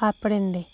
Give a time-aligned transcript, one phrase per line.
[0.00, 0.66] aprende,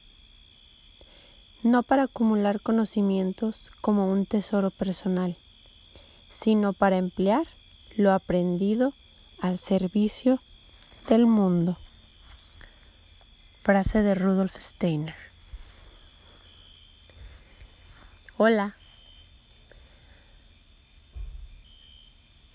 [1.65, 5.37] no para acumular conocimientos como un tesoro personal,
[6.31, 7.45] sino para emplear
[7.97, 8.93] lo aprendido
[9.41, 10.39] al servicio
[11.09, 11.77] del mundo.
[13.65, 15.17] Frase de Rudolf Steiner.
[18.37, 18.77] Hola.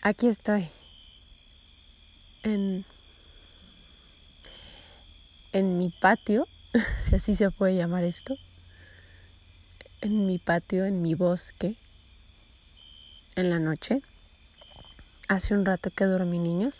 [0.01, 0.69] Aquí estoy.
[2.43, 2.85] En
[5.53, 6.47] en mi patio,
[7.09, 8.35] si así se puede llamar esto,
[10.01, 11.75] en mi patio, en mi bosque,
[13.35, 14.01] en la noche.
[15.27, 16.75] Hace un rato que dormí niños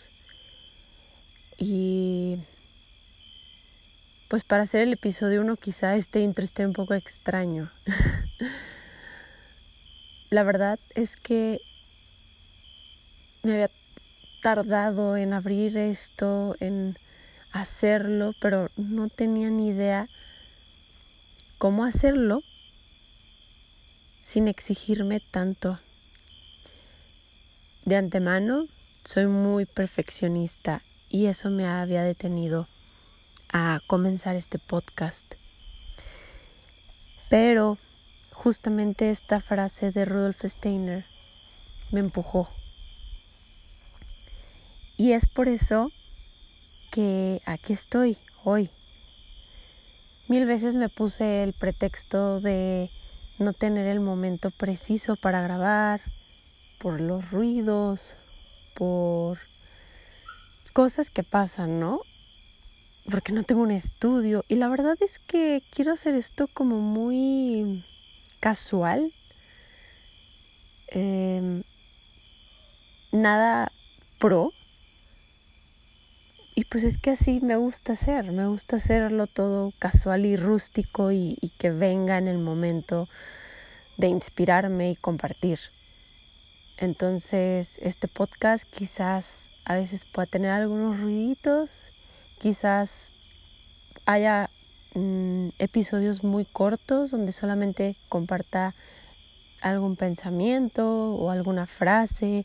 [1.58, 2.38] y
[4.28, 7.70] pues para hacer el episodio 1 quizá este intro esté un poco extraño.
[10.30, 11.60] la verdad es que
[13.42, 13.70] me había
[14.42, 16.96] tardado en abrir esto, en
[17.52, 20.08] hacerlo, pero no tenía ni idea
[21.58, 22.42] cómo hacerlo
[24.24, 25.78] sin exigirme tanto.
[27.84, 28.66] De antemano,
[29.04, 32.66] soy muy perfeccionista y eso me había detenido
[33.52, 35.34] a comenzar este podcast.
[37.28, 37.78] Pero
[38.30, 41.04] justamente esta frase de Rudolf Steiner
[41.90, 42.48] me empujó.
[44.96, 45.90] Y es por eso
[46.92, 48.70] que aquí estoy hoy.
[50.28, 52.90] Mil veces me puse el pretexto de
[53.38, 56.02] no tener el momento preciso para grabar,
[56.78, 58.14] por los ruidos,
[58.74, 59.38] por
[60.74, 62.00] cosas que pasan, ¿no?
[63.10, 64.44] Porque no tengo un estudio.
[64.48, 67.84] Y la verdad es que quiero hacer esto como muy
[68.38, 69.12] casual.
[70.88, 71.62] Em,
[73.12, 73.72] nada
[74.18, 74.52] pro,
[76.54, 81.10] y pues es que así me gusta hacer, me gusta hacerlo todo casual y rústico
[81.10, 83.08] y, que venga en el momento
[83.96, 85.58] de inspirarme y compartir.
[86.76, 91.88] Entonces, este podcast quizás a veces pueda tener algunos ruiditos,
[92.38, 93.12] quizás
[94.04, 94.50] haya
[94.94, 98.74] mm, episodios muy cortos donde solamente comparta
[99.62, 102.44] algún pensamiento o alguna frase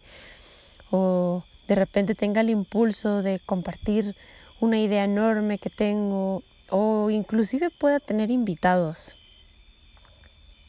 [0.91, 4.15] o de repente tenga el impulso de compartir
[4.59, 9.15] una idea enorme que tengo o inclusive pueda tener invitados.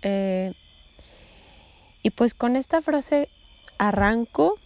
[0.03, 0.53] Eh,
[2.03, 3.29] y pues con esta frase
[3.79, 4.57] arranco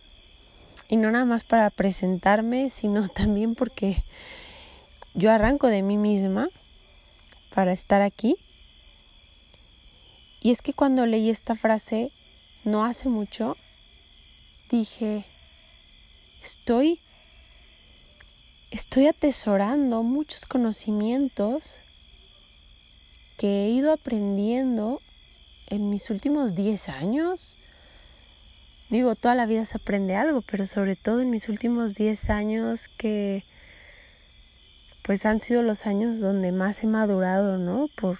[0.88, 4.03] y no nada más para presentarme, sino también porque
[5.15, 6.48] yo arranco de mí misma
[7.54, 8.37] para estar aquí.
[10.41, 12.10] Y es que cuando leí esta frase
[12.65, 13.56] no hace mucho,
[14.71, 15.25] dije,
[16.42, 17.00] estoy
[18.70, 21.78] estoy atesorando muchos conocimientos
[23.38, 25.00] que he ido aprendiendo
[25.66, 27.56] en mis últimos 10 años.
[28.88, 32.88] Digo, toda la vida se aprende algo, pero sobre todo en mis últimos 10 años
[32.88, 33.44] que
[35.03, 37.88] pues han sido los años donde más he madurado, ¿no?
[37.97, 38.19] Por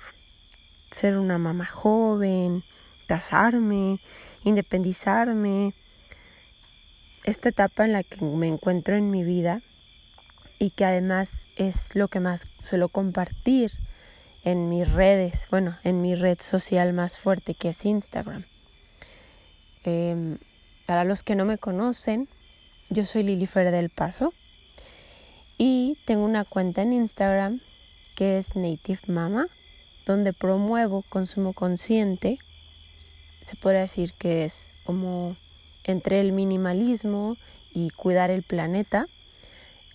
[0.91, 2.63] ser una mamá joven,
[3.07, 4.01] casarme,
[4.45, 5.75] independizarme,
[7.25, 9.61] esta etapa en la que me encuentro en mi vida
[10.59, 13.73] y que además es lo que más suelo compartir
[14.45, 18.45] en mis redes, bueno, en mi red social más fuerte que es Instagram.
[19.85, 20.39] Em,
[20.87, 22.29] para los que no me conocen,
[22.91, 24.33] yo soy Lili Fer del Paso
[25.59, 27.61] y tengo una cuenta en Instagram
[28.17, 29.47] que es Native Mama,
[30.07, 32.39] donde promuevo consumo consciente.
[33.47, 35.37] Se podría decir que es como
[35.85, 37.37] entre el minimalismo
[37.73, 39.07] y cuidar el planeta,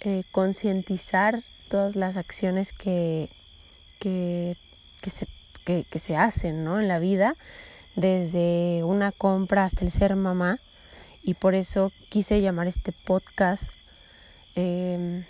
[0.01, 3.29] eh, concientizar todas las acciones que,
[3.99, 4.55] que,
[5.01, 5.27] que, se,
[5.65, 6.79] que, se hacen ¿no?
[6.79, 7.35] en la vida,
[7.95, 10.59] desde una compra hasta el ser mamá,
[11.23, 13.69] y por eso quise llamar este podcast
[14.55, 15.23] eh,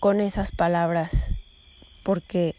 [0.00, 1.28] con esas palabras,
[2.02, 2.54] porque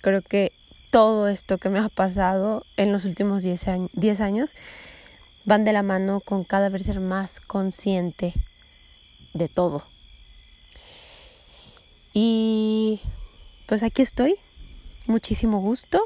[0.00, 0.52] creo que
[0.90, 4.54] todo esto que me ha pasado en los últimos 10 años, 10 años
[5.44, 8.32] van de la mano con cada vez ser más consciente
[9.34, 9.82] de todo.
[12.12, 13.00] Y
[13.66, 14.36] pues aquí estoy,
[15.06, 16.04] muchísimo gusto.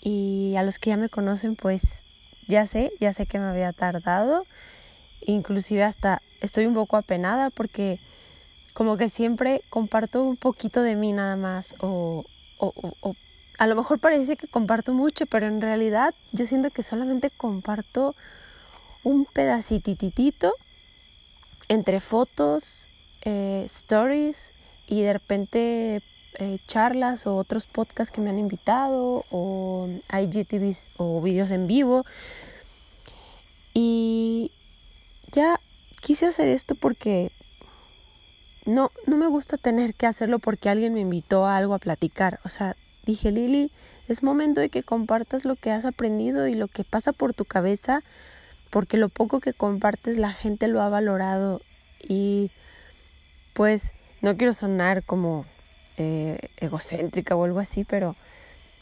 [0.00, 1.82] Y a los que ya me conocen, pues
[2.48, 4.46] ya sé, ya sé que me había tardado.
[5.26, 8.00] Inclusive hasta estoy un poco apenada porque
[8.72, 12.24] como que siempre comparto un poquito de mí nada más o,
[12.58, 13.14] o, o
[13.58, 18.14] a lo mejor parece que comparto mucho, pero en realidad yo siento que solamente comparto
[19.04, 20.52] un pedacititito
[21.68, 22.90] entre fotos,
[23.22, 24.52] eh, stories
[24.86, 26.02] y de repente
[26.38, 32.04] eh, charlas o otros podcasts que me han invitado o IGTVs o vídeos en vivo.
[33.72, 34.50] Y
[35.32, 35.60] ya
[36.00, 37.30] quise hacer esto porque
[38.66, 42.40] no, no me gusta tener que hacerlo porque alguien me invitó a algo a platicar.
[42.44, 42.76] O sea,
[43.06, 43.70] dije, Lili,
[44.08, 47.44] es momento de que compartas lo que has aprendido y lo que pasa por tu
[47.44, 48.00] cabeza,
[48.70, 51.60] porque lo poco que compartes la gente lo ha valorado.
[52.02, 52.50] Y
[53.52, 55.44] pues no quiero sonar como
[55.96, 58.16] eh, egocéntrica o algo así, pero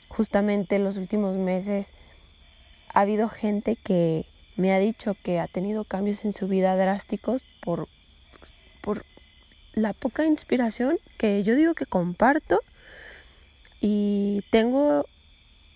[0.09, 1.93] justamente en los últimos meses
[2.95, 4.25] ha habido gente que
[4.57, 7.89] me ha dicho que ha tenido cambios en su vida drásticos por,
[8.81, 9.05] por
[9.75, 12.61] la poca inspiración que yo digo que comparto
[13.81, 15.07] y tengo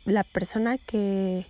[0.05, 1.47] la persona que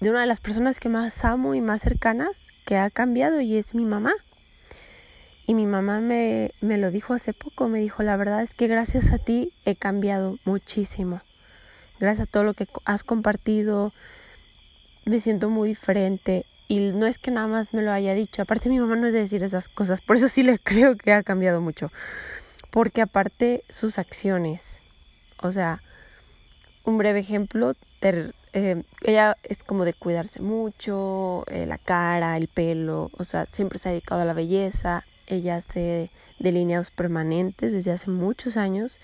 [0.00, 3.56] de una de las personas que más amo y más cercanas que ha cambiado y
[3.56, 4.12] es mi mamá.
[5.46, 8.66] Y mi mamá me, me lo dijo hace poco, me dijo, la verdad es que
[8.66, 11.20] gracias a ti he cambiado muchísimo.
[12.00, 13.92] Gracias a todo lo que has compartido,
[15.06, 16.44] me siento muy diferente.
[16.68, 18.42] Y no es que nada más me lo haya dicho.
[18.42, 20.00] Aparte mi mamá no es de decir esas cosas.
[20.00, 21.90] Por eso sí le creo que ha cambiado mucho.
[22.70, 24.82] Porque aparte sus acciones.
[25.38, 25.80] O sea,
[26.84, 27.74] un breve ejemplo.
[28.58, 31.44] Eh, ella es como de cuidarse mucho.
[31.48, 33.10] Eh, la cara, el pelo.
[33.18, 35.04] O sea, siempre se ha dedicado a la belleza.
[35.26, 38.98] Ella hace delineados permanentes desde hace muchos años.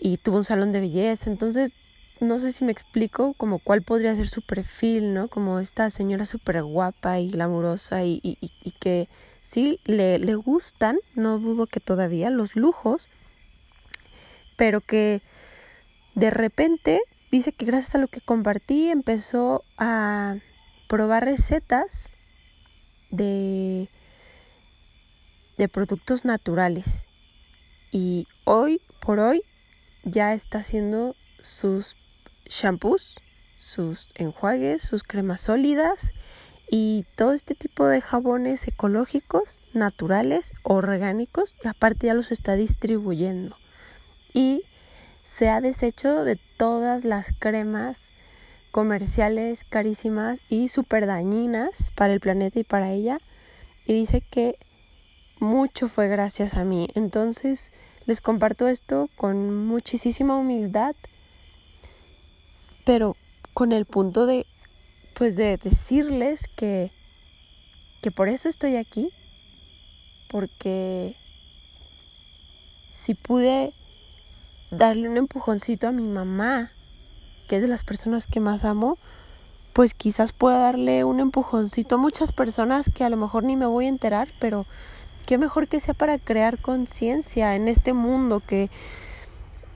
[0.00, 1.30] Y tuvo un salón de belleza.
[1.30, 1.74] Entonces
[2.18, 5.28] no sé si me explico como cuál podría ser su perfil, ¿no?
[5.28, 9.08] Como esta señora súper guapa y glamurosa y, y, y, que
[9.44, 13.08] sí le, le gustan, no dudo que todavía, los lujos,
[14.56, 15.20] pero que
[16.16, 17.00] de repente
[17.30, 20.36] dice que gracias a lo que compartí empezó a
[20.88, 22.10] probar recetas
[23.10, 23.88] de,
[25.56, 27.04] de productos naturales
[27.90, 29.42] y hoy por hoy
[30.04, 31.96] ya está haciendo sus
[32.46, 33.16] shampoos,
[33.58, 36.12] sus enjuagues, sus cremas sólidas
[36.70, 43.56] y todo este tipo de jabones ecológicos, naturales, orgánicos, y aparte ya los está distribuyendo.
[44.34, 44.62] Y
[45.38, 47.98] se ha deshecho de todas las cremas
[48.72, 53.18] comerciales carísimas y súper dañinas para el planeta y para ella.
[53.86, 54.58] Y dice que
[55.38, 56.88] mucho fue gracias a mí.
[56.96, 57.72] Entonces
[58.06, 60.96] les comparto esto con muchísima humildad
[62.88, 63.16] pero
[63.52, 64.46] con el punto de
[65.12, 66.90] pues de decirles que
[68.00, 69.10] que por eso estoy aquí
[70.30, 71.14] porque
[72.94, 73.74] si pude
[74.70, 76.70] darle un empujoncito a mi mamá
[77.48, 78.98] que es de las personas que más amo
[79.72, 83.66] pues quizás pueda darle un empujoncito a muchas personas que a lo mejor ni me
[83.66, 84.66] voy a enterar pero
[85.26, 88.70] qué mejor que sea para crear conciencia en este mundo que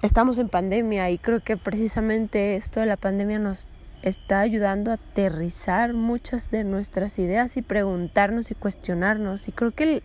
[0.02, 3.68] estamos en pandemia y creo que precisamente esto de la pandemia nos
[4.02, 9.48] está ayudando a aterrizar muchas de nuestras ideas y preguntarnos y cuestionarnos.
[9.48, 10.02] Y creo que el,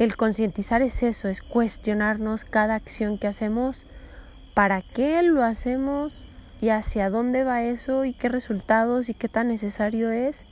[0.00, 3.84] el concientizar es eso, es cuestionarnos cada acción que hacemos,
[4.54, 6.24] para qué lo hacemos
[6.62, 10.46] y hacia dónde va eso y qué resultados y qué tan necesario es.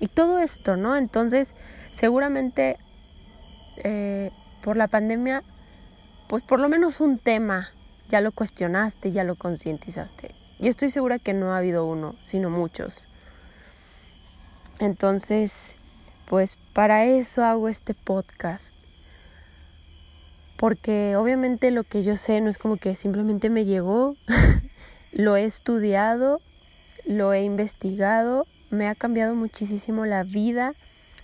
[0.00, 0.96] Y todo esto, ¿no?
[0.96, 1.54] Entonces,
[1.90, 2.78] seguramente
[3.84, 4.30] eh,
[4.62, 5.42] por la pandemia,
[6.26, 7.68] pues por lo menos un tema
[8.08, 10.34] ya lo cuestionaste, ya lo concientizaste.
[10.58, 13.08] Y estoy segura que no ha habido uno, sino muchos.
[14.78, 15.52] Entonces,
[16.30, 18.75] pues para eso hago este podcast.
[20.58, 24.16] Porque obviamente lo que yo sé no es como que simplemente me llegó,
[25.12, 26.40] lo he estudiado,
[27.04, 30.74] lo he investigado, me ha cambiado muchísimo la vida.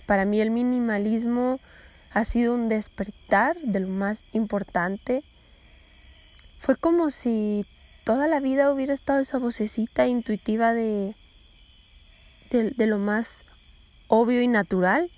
[0.05, 1.59] Para mí el minimalismo
[2.13, 5.23] ha sido un despertar de lo más importante
[6.63, 7.65] fue como si
[8.05, 11.13] toda la vida hubiera estado esa vocecita intuitiva de,
[12.51, 13.43] de, lo más
[14.07, 15.11] obvio y natural,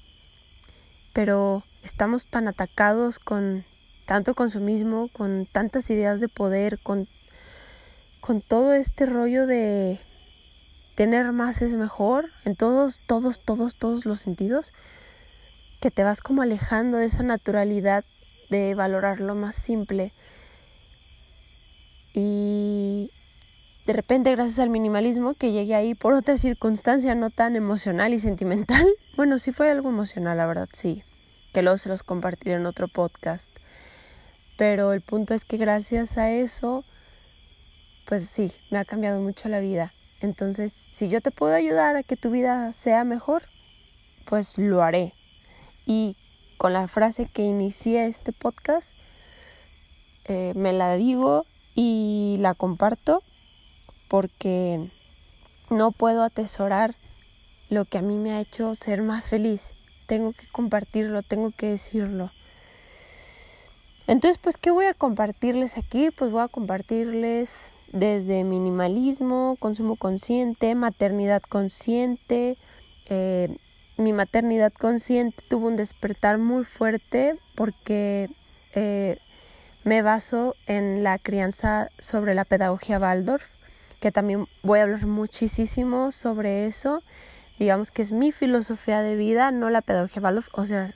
[1.14, 3.64] pero estamos tan atacados con
[4.06, 7.08] tanto consumismo, con tantas ideas de poder, con,
[8.22, 10.00] con todo este rollo de
[10.96, 14.74] tener más es mejor en todos, todos, todos, todos los sentidos,
[15.82, 18.06] que te vas como alejando de esa naturalidad
[18.50, 20.14] de valorar lo más simple,
[22.18, 23.12] y
[23.86, 28.20] de repente gracias al minimalismo que llegué ahí por otra circunstancia no tan emocional y
[28.20, 28.88] sentimental.
[29.18, 31.02] Bueno, sí fue algo emocional, la verdad, sí.
[31.54, 33.50] Que luego se los compartiré en otro podcast.
[34.58, 36.84] Pero el punto es que gracias a eso,
[38.08, 39.94] pues sí, me ha cambiado mucho la vida.
[40.22, 43.44] Entonces, si yo te puedo ayudar a que tu vida sea mejor,
[44.26, 45.14] pues lo haré.
[45.86, 46.16] Y
[46.58, 48.96] con la frase que inicié este podcast,
[50.26, 51.46] eh, me la digo
[51.76, 53.22] y la comparto
[54.08, 54.90] porque
[55.70, 56.96] no puedo atesorar
[57.70, 59.76] lo que a mí me ha hecho ser más feliz.
[60.08, 62.32] Tengo que compartirlo, tengo que decirlo.
[64.08, 66.12] Entonces, pues, ¿qué voy a compartirles aquí?
[66.12, 72.56] Pues voy a compartirles desde minimalismo, consumo consciente, maternidad consciente.
[73.08, 73.56] Eh,
[73.98, 78.30] mi maternidad consciente tuvo un despertar muy fuerte porque
[78.76, 79.18] eh,
[79.84, 83.46] me baso en la crianza sobre la pedagogía Waldorf,
[84.02, 87.02] que también voy a hablar muchísimo sobre eso.
[87.58, 90.94] Digamos que es mi filosofía de vida, no la pedagogía Waldorf, o sea,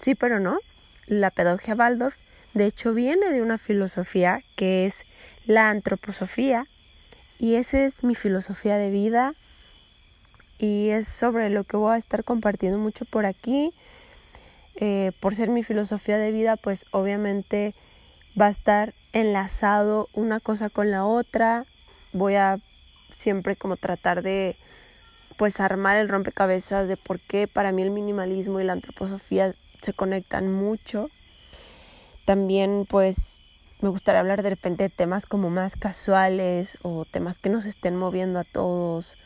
[0.00, 0.58] sí, pero no.
[1.06, 2.16] La pedagogía Waldorf
[2.58, 4.96] de hecho, viene de una filosofía que es
[5.46, 6.66] la antroposofía
[7.38, 9.32] y esa es mi filosofía de vida
[10.58, 13.72] y es sobre lo que voy a estar compartiendo mucho por aquí.
[14.74, 17.74] Eh, por ser mi filosofía de vida, pues obviamente
[18.38, 21.64] va a estar enlazado una cosa con la otra.
[22.12, 22.58] Voy a
[23.10, 24.56] siempre como tratar de
[25.36, 29.92] pues armar el rompecabezas de por qué para mí el minimalismo y la antroposofía se
[29.92, 31.08] conectan mucho.
[32.28, 33.38] También pues
[33.80, 37.96] me gustaría hablar de repente de temas como más casuales o temas que nos estén
[37.96, 39.16] moviendo a todos.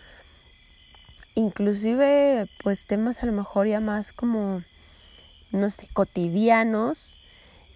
[1.35, 4.63] Inclusive pues temas a lo mejor ya más como,
[5.51, 7.17] no sé, cotidianos.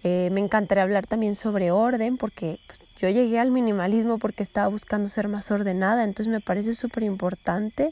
[0.05, 4.69] Eh, me encantaría hablar también sobre orden porque pues, yo llegué al minimalismo porque estaba
[4.69, 7.91] buscando ser más ordenada, entonces me parece súper importante.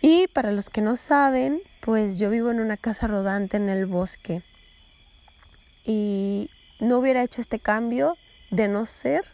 [0.00, 3.86] Y para los que no saben, pues yo vivo en una casa rodante en el
[3.86, 4.42] bosque
[5.86, 6.50] y
[6.80, 8.16] no hubiera hecho este cambio
[8.50, 9.24] de no ser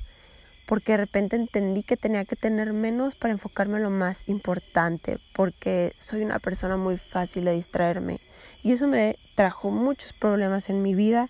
[0.66, 5.18] porque de repente entendí que tenía que tener menos para enfocarme en lo más importante,
[5.35, 8.21] porque soy una persona muy fácil de distraerme.
[8.62, 11.28] Y eso me trajo muchos problemas en mi vida.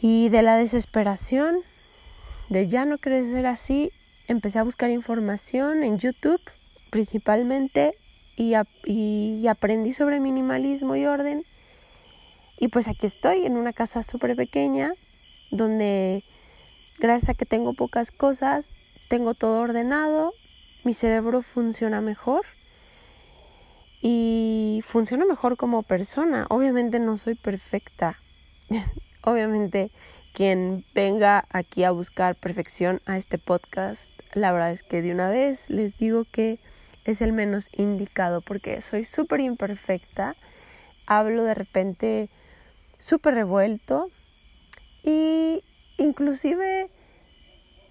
[0.00, 1.60] Y de la desesperación
[2.48, 3.92] de ya no querer ser así,
[4.26, 6.40] empecé a buscar información en YouTube
[6.90, 7.94] principalmente
[8.36, 8.54] y,
[8.84, 11.44] y aprendí sobre minimalismo y orden
[12.62, 14.92] y pues aquí estoy en una casa súper pequeña
[15.50, 16.22] donde
[17.00, 18.70] gracias a que tengo pocas cosas,
[19.08, 20.32] tengo todo ordenado,
[20.84, 22.46] mi cerebro funciona mejor
[24.00, 26.46] y funciona mejor como persona.
[26.50, 28.16] Obviamente no soy perfecta.
[29.24, 29.90] Obviamente
[30.32, 35.30] quien venga aquí a buscar perfección a este podcast, la verdad es que de una
[35.30, 36.60] vez les digo que
[37.04, 40.36] es el menos indicado porque soy súper imperfecta.
[41.06, 42.28] Hablo de repente
[43.02, 44.06] súper revuelto.
[45.02, 45.62] Y
[45.98, 46.88] inclusive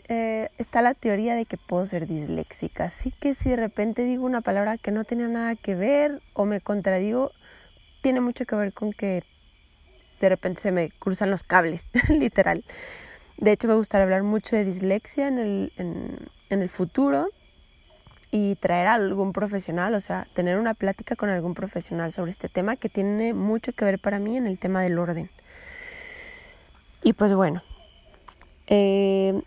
[0.08, 4.26] eh, está la teoría de que puedo ser disléxica, así que si de repente digo
[4.26, 7.32] una palabra que no tenía nada que ver o me contradigo,
[8.02, 9.24] tiene mucho que ver con que
[10.22, 12.64] de repente se me cruzan los cables, literal.
[13.38, 16.18] De hecho, me gustaría hablar mucho de dislexia en el, en,
[16.50, 17.28] en el futuro
[18.32, 22.48] y traer a algún profesional, o sea, tener una plática con algún profesional sobre este
[22.48, 25.30] tema que tiene mucho que ver para mí en el tema del orden.
[27.04, 27.62] Y pues bueno,
[28.68, 29.42] eh,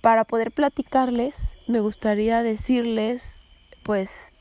[0.00, 3.40] para poder platicarles, me gustaría decirles,
[3.84, 4.32] pues,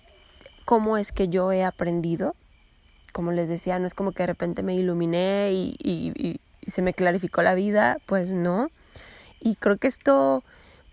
[0.63, 2.35] cómo es que yo he aprendido.
[3.12, 6.93] Como les decía, no es como que de repente me iluminé y, y se me
[6.93, 8.69] clarificó la vida, pues no.
[9.41, 10.43] Y creo que esto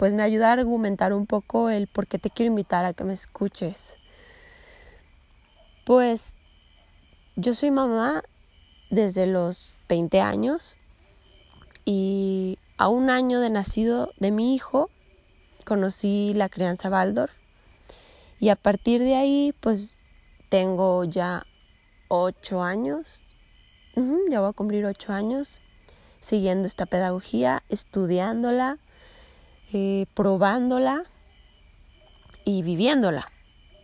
[0.03, 3.05] pues me ayuda a argumentar un poco el por qué te quiero invitar a que
[3.05, 3.99] me escuches.
[5.87, 6.35] Pues
[7.37, 8.25] yo soy mamá
[8.91, 10.75] desde los 20 años
[11.85, 14.91] y a un año de nacido de mi hijo
[15.65, 17.31] conocí la crianza Waldorf
[18.41, 19.93] y a partir de ahí pues
[20.49, 21.47] tengo ya
[22.09, 23.23] ocho años,
[24.29, 25.61] ya voy a cumplir ocho años
[26.21, 28.79] siguiendo esta pedagogía, estudiándola
[29.73, 31.03] eh, probándola
[32.45, 33.31] y viviéndola.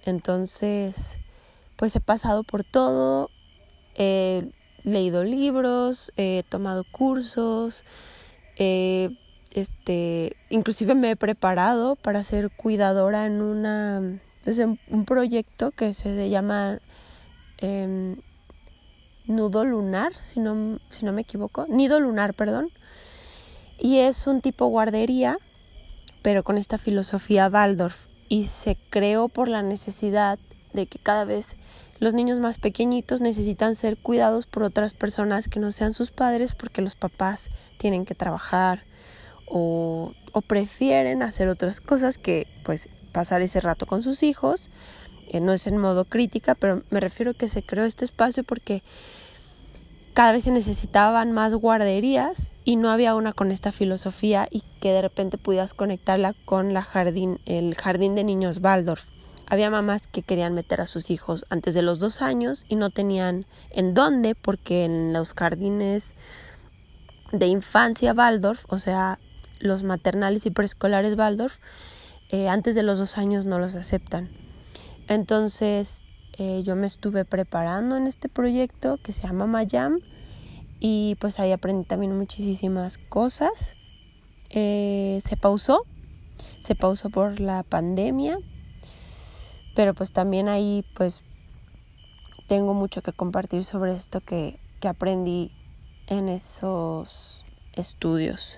[0.04, 1.16] Entonces,
[1.76, 3.30] pues he pasado por todo,
[3.95, 4.50] he
[4.85, 7.85] leído libros, he tomado cursos,
[8.59, 14.02] este, inclusive me he preparado para ser cuidadora en una,
[14.45, 16.78] pues un proyecto que se llama
[17.59, 18.16] em,
[19.26, 22.68] Nudo Lunar, si no, si no me equivoco, Nido Lunar, perdón,
[23.78, 25.38] y es un tipo guardería
[26.23, 27.97] pero con esta filosofía Waldorf
[28.29, 30.39] y se creó por la necesidad
[30.73, 31.57] de que cada vez
[32.01, 36.53] los niños más pequeñitos necesitan ser cuidados por otras personas que no sean sus padres
[36.55, 38.83] porque los papás tienen que trabajar
[39.47, 44.71] o, o prefieren hacer otras cosas que pues pasar ese rato con sus hijos.
[45.29, 48.83] Eh, no es en modo crítica, pero me refiero que se creó este espacio porque
[50.19, 54.91] cada vez se necesitaban más guarderías y no había una con esta filosofía y que
[54.91, 56.85] de repente pudieras conectarla con la
[57.47, 59.05] el jardín de niños Waldorf.
[59.47, 62.91] Había mamás que querían meter a sus hijos antes de los dos años y no
[62.91, 66.15] tenían en dónde porque en los jardines
[67.31, 69.21] de infancia Waldorf, o sea,
[69.61, 71.55] los maternales y preescolares Waldorf,
[72.31, 74.29] eh, antes de los dos años no los aceptan.
[75.07, 76.03] Entonces
[76.38, 79.99] eh, yo me estuve preparando en este proyecto que se llama Mayam
[80.80, 83.75] y pues ahí aprendí también muchísimas cosas.
[84.50, 85.83] Eh, se pausó,
[86.62, 88.38] se pausó por la pandemia,
[89.75, 91.21] pero pues también ahí pues
[92.47, 95.50] tengo mucho que compartir sobre esto que, que aprendí
[96.07, 98.57] en esos estudios.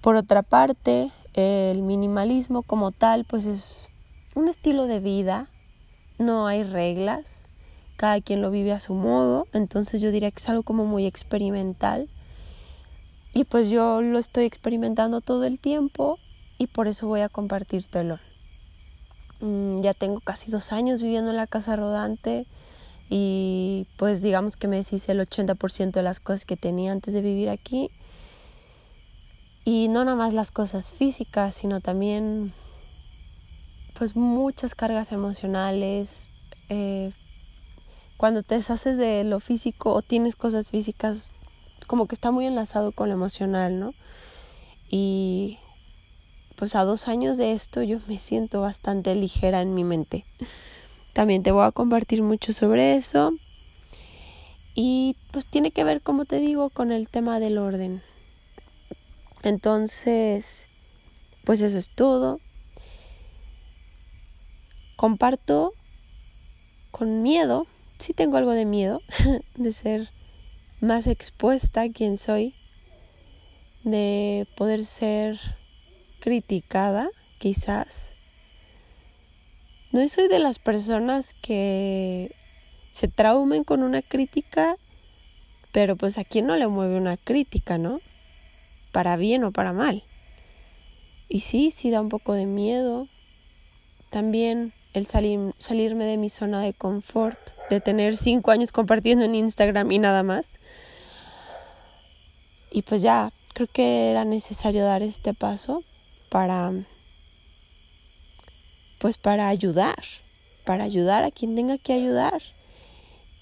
[0.00, 3.86] Por otra parte, el minimalismo como tal, pues es
[4.34, 5.46] un estilo de vida,
[6.20, 7.46] no hay reglas,
[7.96, 11.06] cada quien lo vive a su modo, entonces yo diría que es algo como muy
[11.06, 12.08] experimental.
[13.32, 16.18] Y pues yo lo estoy experimentando todo el tiempo
[16.58, 18.18] y por eso voy a compartírtelo.
[19.40, 22.44] Mm, ya tengo casi dos años viviendo en la casa rodante
[23.08, 27.22] y pues digamos que me deshice el 80% de las cosas que tenía antes de
[27.22, 27.90] vivir aquí.
[29.64, 32.52] Y no nada más las cosas físicas, sino también
[34.00, 36.30] pues muchas cargas emocionales.
[36.70, 37.12] Eh,
[38.16, 41.30] cuando te deshaces de lo físico o tienes cosas físicas,
[41.86, 43.92] como que está muy enlazado con lo emocional, ¿no?
[44.90, 45.58] Y
[46.56, 50.24] pues a dos años de esto yo me siento bastante ligera en mi mente.
[51.12, 53.34] También te voy a compartir mucho sobre eso.
[54.74, 58.00] Y pues tiene que ver, como te digo, con el tema del orden.
[59.42, 60.46] Entonces,
[61.44, 62.40] pues eso es todo.
[65.00, 65.72] Comparto
[66.90, 67.66] con miedo,
[67.98, 69.00] sí tengo algo de miedo
[69.54, 70.10] de ser
[70.82, 72.54] más expuesta a quien soy,
[73.82, 75.40] de poder ser
[76.20, 78.10] criticada, quizás
[79.90, 82.36] no soy de las personas que
[82.92, 84.76] se traumen con una crítica,
[85.72, 88.02] pero pues a quién no le mueve una crítica, ¿no?
[88.92, 90.02] Para bien o para mal.
[91.30, 93.08] Y sí, sí da un poco de miedo.
[94.10, 99.34] También el salir, salirme de mi zona de confort, de tener cinco años compartiendo en
[99.34, 100.46] Instagram y nada más.
[102.70, 105.82] Y pues ya, creo que era necesario dar este paso
[106.28, 106.72] para
[109.00, 110.04] pues para ayudar,
[110.64, 112.42] para ayudar a quien tenga que ayudar.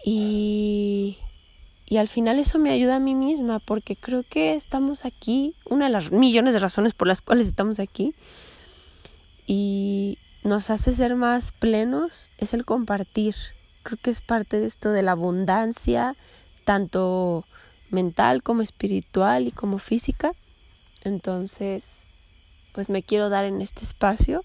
[0.05, 1.19] Y,
[1.87, 5.87] y al final eso me ayuda a mí misma porque creo que estamos aquí, una
[5.87, 8.15] de las millones de razones por las cuales estamos aquí
[9.49, 13.35] y nos hace ser más plenos es el compartir.
[13.83, 16.15] Creo que es parte de esto de la abundancia,
[16.65, 17.45] tanto
[17.91, 20.33] mental como espiritual y como física.
[21.05, 21.99] Entonces,
[22.75, 24.45] pues me quiero dar en este espacio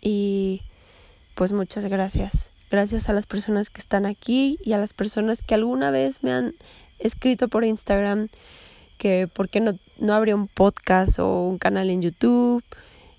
[0.00, 0.62] y
[1.34, 2.50] pues muchas gracias.
[2.70, 6.32] Gracias a las personas que están aquí y a las personas que alguna vez me
[6.32, 6.54] han
[6.98, 8.28] escrito por Instagram
[8.98, 12.64] que por qué no, no habría un podcast o un canal en YouTube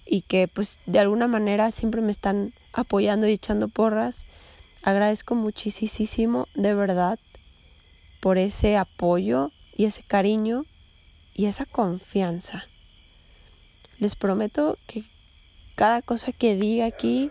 [0.07, 4.25] y que pues de alguna manera siempre me están apoyando y echando porras.
[4.83, 7.19] Agradezco muchísimo de verdad
[8.19, 10.65] por ese apoyo y ese cariño
[11.33, 12.65] y esa confianza.
[13.99, 15.03] Les prometo que
[15.75, 17.29] cada cosa que diga aquí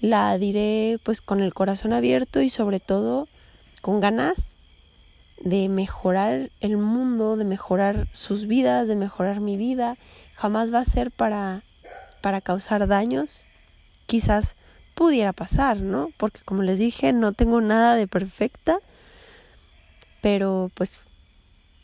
[0.00, 3.28] la diré pues con el corazón abierto y sobre todo
[3.82, 4.50] con ganas
[5.40, 9.96] de mejorar el mundo, de mejorar sus vidas, de mejorar mi vida.
[10.40, 11.62] Jamás va a ser para
[12.20, 13.44] para causar daños.
[14.06, 14.56] Quizás
[14.94, 16.10] pudiera pasar, ¿no?
[16.16, 18.78] Porque como les dije, no tengo nada de perfecta,
[20.20, 21.02] pero pues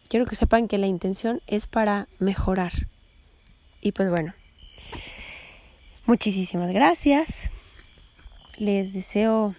[0.09, 2.73] quiero que sepan que la intención es para mejorar.
[3.81, 4.35] Y pues bueno,
[6.07, 7.27] Muchísimas gracias.
[8.59, 9.57] Les deseo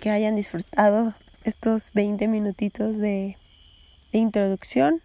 [0.00, 1.14] que hayan disfrutado
[1.44, 3.36] estos 20 minutitos de,
[4.10, 5.00] introducción.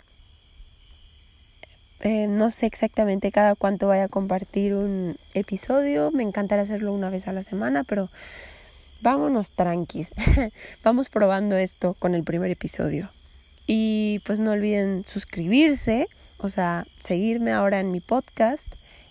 [2.01, 6.11] Eh, no sé exactamente cada cuánto vaya a compartir un episodio.
[6.11, 8.09] Me encantaría hacerlo una vez a la semana, pero
[9.01, 10.11] vámonos tranquis.
[10.83, 13.09] Vamos probando esto con el primer episodio.
[13.67, 18.67] Y pues no olviden suscribirse, o sea, seguirme ahora en mi podcast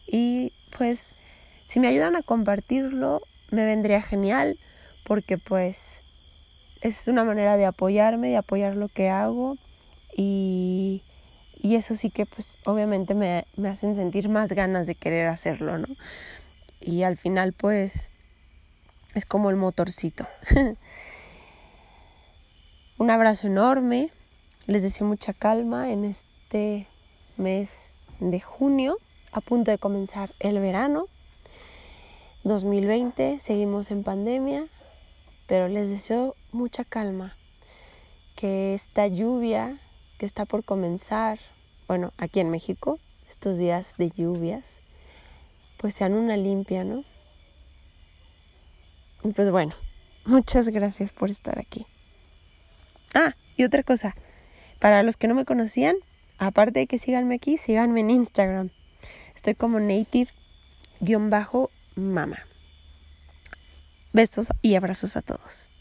[0.07, 1.14] y pues
[1.66, 3.20] si me ayudan a compartirlo
[3.51, 4.59] me vendría genial
[5.05, 6.03] porque pues
[6.81, 9.57] es una manera de apoyarme, de apoyar lo que hago
[10.16, 11.03] y,
[11.64, 15.79] y eso sí que pues obviamente me, me hacen sentir más ganas de querer hacerlo,
[15.79, 15.87] ¿no?
[16.79, 18.11] Y al final pues
[19.14, 20.27] es como el motorcito.
[22.98, 24.11] un abrazo enorme.
[24.66, 26.87] Les deseo mucha calma en este
[27.38, 28.98] mes de junio,
[29.33, 31.07] a punto de comenzar el verano.
[32.42, 34.66] 2020, seguimos en pandemia,
[35.46, 37.35] pero les deseo mucha calma.
[38.37, 39.79] Que esta lluvia
[40.18, 41.38] que está por comenzar,
[41.87, 44.79] bueno, aquí en México, estos días de lluvias,
[45.79, 47.05] pues sean una limpia, ¿no?
[49.23, 49.75] Y pues bueno,
[50.25, 51.87] muchas gracias por estar aquí.
[53.14, 54.14] Ah, y otra cosa,
[54.81, 55.97] para los que no me conocían,
[56.38, 58.70] aparte de que síganme aquí, síganme en Instagram.
[59.35, 61.18] Estoy como native-mama.
[64.12, 65.74] Besos y abrazos a todos.